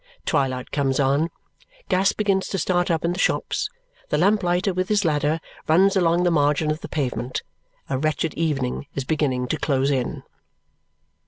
Twilight 0.25 0.71
comes 0.71 0.99
on; 0.99 1.29
gas 1.87 2.11
begins 2.11 2.47
to 2.47 2.57
start 2.57 2.89
up 2.89 3.05
in 3.05 3.13
the 3.13 3.19
shops; 3.19 3.69
the 4.09 4.17
lamplighter, 4.17 4.73
with 4.73 4.89
his 4.89 5.05
ladder, 5.05 5.39
runs 5.67 5.95
along 5.95 6.23
the 6.23 6.31
margin 6.31 6.71
of 6.71 6.81
the 6.81 6.89
pavement. 6.89 7.43
A 7.87 7.99
wretched 7.99 8.33
evening 8.33 8.87
is 8.95 9.05
beginning 9.05 9.47
to 9.49 9.59
close 9.59 9.91
in. 9.91 10.23